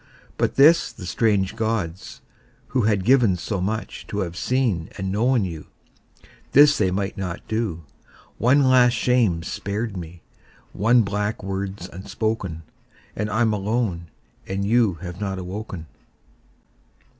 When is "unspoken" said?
11.87-12.63